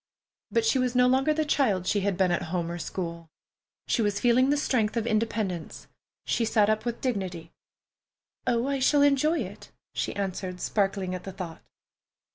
[0.49, 3.29] But she was no longer the child she had been at home or school.
[3.85, 5.85] She was feeling the strength of independence.
[6.25, 7.51] She sat up with dignity.
[8.47, 11.61] "Oh, I shall enjoy it," she answered, sparkling at the thought.